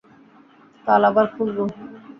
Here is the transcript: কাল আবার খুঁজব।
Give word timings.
কাল 0.87 1.01
আবার 1.09 1.25
খুঁজব। 1.33 1.69